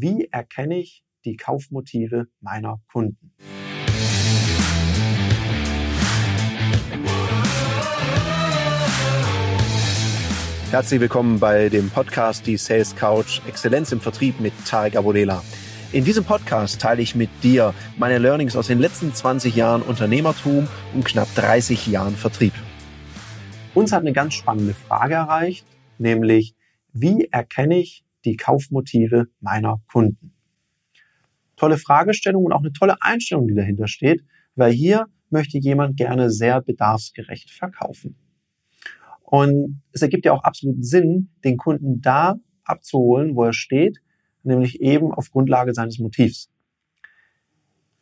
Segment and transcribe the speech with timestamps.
[0.00, 3.32] Wie erkenne ich die Kaufmotive meiner Kunden?
[10.70, 15.42] Herzlich willkommen bei dem Podcast Die Sales Couch Exzellenz im Vertrieb mit Tarek Abodela.
[15.90, 20.68] In diesem Podcast teile ich mit dir meine Learnings aus den letzten 20 Jahren Unternehmertum
[20.94, 22.52] und knapp 30 Jahren Vertrieb.
[23.74, 25.66] Uns hat eine ganz spannende Frage erreicht,
[25.98, 26.54] nämlich
[26.92, 30.32] wie erkenne ich die Kaufmotive meiner Kunden?
[31.56, 36.30] Tolle Fragestellung und auch eine tolle Einstellung, die dahinter steht, weil hier möchte jemand gerne
[36.30, 38.16] sehr bedarfsgerecht verkaufen.
[39.22, 43.98] Und es ergibt ja auch absolut Sinn, den Kunden da abzuholen, wo er steht,
[44.42, 46.50] nämlich eben auf Grundlage seines Motivs.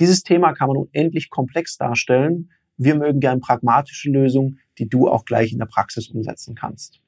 [0.00, 2.50] Dieses Thema kann man unendlich komplex darstellen.
[2.76, 7.00] Wir mögen gern pragmatische Lösungen, die du auch gleich in der Praxis umsetzen kannst.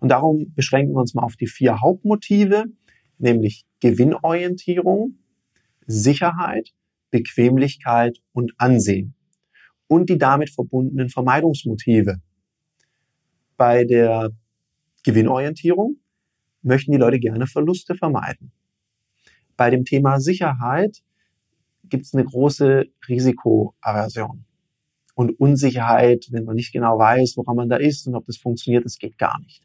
[0.00, 2.64] Und darum beschränken wir uns mal auf die vier Hauptmotive,
[3.18, 5.18] nämlich Gewinnorientierung,
[5.86, 6.70] Sicherheit,
[7.10, 9.14] Bequemlichkeit und Ansehen
[9.86, 12.20] und die damit verbundenen Vermeidungsmotive.
[13.56, 14.30] Bei der
[15.04, 15.96] Gewinnorientierung
[16.62, 18.52] möchten die Leute gerne Verluste vermeiden.
[19.56, 21.02] Bei dem Thema Sicherheit
[21.84, 24.44] gibt es eine große Risikoaversion
[25.14, 28.84] und Unsicherheit, wenn man nicht genau weiß, woran man da ist und ob das funktioniert,
[28.84, 29.62] das geht gar nicht.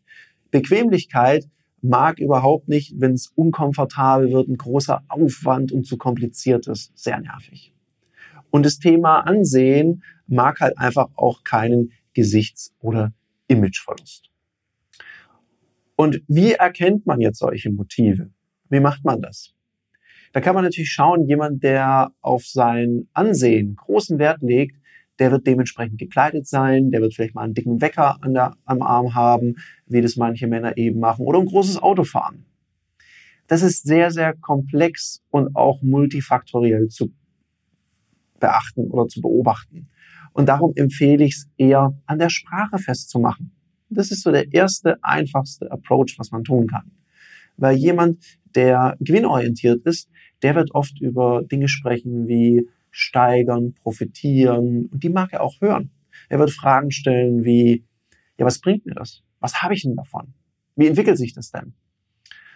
[0.51, 1.47] Bequemlichkeit
[1.81, 7.19] mag überhaupt nicht, wenn es unkomfortabel wird, ein großer Aufwand und zu kompliziert ist, sehr
[7.19, 7.73] nervig.
[8.49, 13.13] Und das Thema Ansehen mag halt einfach auch keinen Gesichts- oder
[13.47, 14.29] Imageverlust.
[15.95, 18.29] Und wie erkennt man jetzt solche Motive?
[18.69, 19.53] Wie macht man das?
[20.33, 24.77] Da kann man natürlich schauen, jemand, der auf sein Ansehen großen Wert legt,
[25.19, 28.81] der wird dementsprechend gekleidet sein, der wird vielleicht mal einen dicken Wecker an der, am
[28.81, 29.55] Arm haben,
[29.87, 32.45] wie das manche Männer eben machen, oder ein großes Auto fahren.
[33.47, 37.13] Das ist sehr, sehr komplex und auch multifaktoriell zu
[38.39, 39.89] beachten oder zu beobachten.
[40.33, 43.51] Und darum empfehle ich es eher an der Sprache festzumachen.
[43.89, 46.91] Das ist so der erste, einfachste Approach, was man tun kann.
[47.55, 50.09] Weil jemand, der gewinnorientiert ist,
[50.43, 55.91] der wird oft über Dinge sprechen wie steigern, profitieren und die mag er auch hören.
[56.29, 57.85] Er wird Fragen stellen wie,
[58.37, 59.21] ja, was bringt mir das?
[59.39, 60.33] Was habe ich denn davon?
[60.75, 61.73] Wie entwickelt sich das denn?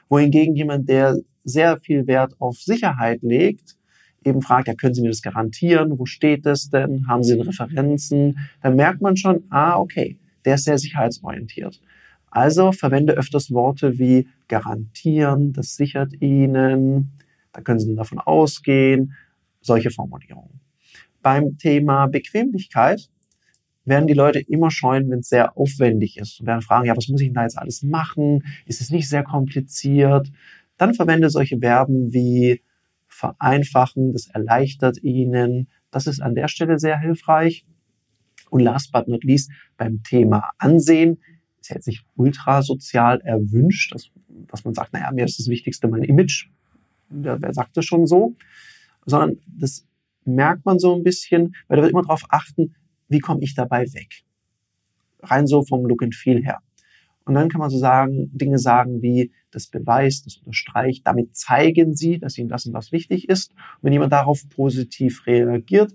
[0.10, 3.78] Wohingegen jemand, der sehr viel Wert auf Sicherheit legt,
[4.26, 6.00] eben fragt, ja, können Sie mir das garantieren?
[6.00, 7.08] Wo steht das denn?
[7.08, 8.40] Haben Sie Referenzen?
[8.64, 11.80] Dann merkt man schon, ah, okay, der ist sehr sicherheitsorientiert.
[12.32, 17.12] Also verwende öfters Worte wie garantieren, das sichert Ihnen,
[17.54, 19.14] da können Sie davon ausgehen,
[19.62, 20.60] solche Formulierungen.
[21.22, 23.10] Beim Thema Bequemlichkeit
[23.86, 27.08] werden die Leute immer scheuen, wenn es sehr aufwendig ist und werden fragen, ja, was
[27.08, 28.44] muss ich denn da jetzt alles machen?
[28.66, 30.32] Ist es nicht sehr kompliziert?
[30.78, 32.62] Dann verwende solche Verben wie
[33.08, 35.68] vereinfachen, das erleichtert ihnen.
[35.92, 37.66] Das ist an der Stelle sehr hilfreich.
[38.50, 41.20] Und last but not least beim Thema Ansehen
[41.60, 44.10] ist jetzt nicht ultrasozial erwünscht, dass,
[44.48, 46.48] dass man sagt, naja, mir ist das Wichtigste mein Image.
[47.10, 48.36] Wer, wer sagt das schon so?
[49.06, 49.86] Sondern das
[50.26, 52.76] merkt man so ein bisschen, weil da wird immer darauf achten,
[53.08, 54.24] wie komme ich dabei weg?
[55.24, 56.60] Rein so vom Look and Feel her.
[57.26, 61.94] Und dann kann man so sagen, Dinge sagen wie, das beweist, das unterstreicht, damit zeigen
[61.94, 63.52] sie, dass ihnen das und das wichtig ist.
[63.52, 65.94] Und wenn jemand darauf positiv reagiert,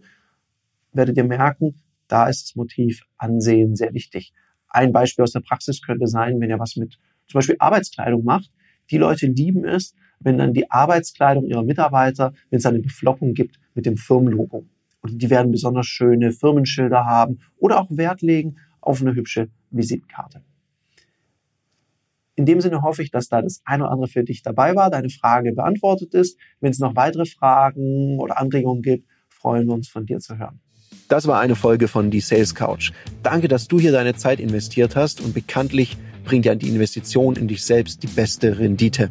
[0.93, 1.75] werdet ihr merken,
[2.09, 4.33] da ist das Motiv Ansehen sehr wichtig.
[4.69, 8.51] Ein Beispiel aus der Praxis könnte sein, wenn ihr was mit zum Beispiel Arbeitskleidung macht.
[8.91, 13.59] Die Leute lieben es, wenn dann die Arbeitskleidung ihrer Mitarbeiter, wenn es eine Beflockung gibt
[13.75, 14.65] mit dem Firmenlogo.
[15.03, 20.43] Und die werden besonders schöne Firmenschilder haben oder auch Wert legen auf eine hübsche Visitenkarte.
[22.35, 24.91] In dem Sinne hoffe ich, dass da das eine oder andere für dich dabei war,
[24.91, 26.39] deine Frage beantwortet ist.
[26.61, 30.61] Wenn es noch weitere Fragen oder Anregungen gibt, freuen wir uns von dir zu hören.
[31.09, 32.93] Das war eine Folge von Die Sales Couch.
[33.23, 37.49] Danke, dass du hier deine Zeit investiert hast und bekanntlich bringt ja die Investition in
[37.49, 39.11] dich selbst die beste Rendite.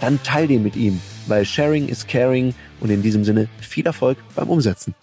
[0.00, 4.18] dann teil den mit ihm, weil Sharing is Caring und in diesem Sinne viel Erfolg
[4.34, 4.94] beim Umsetzen.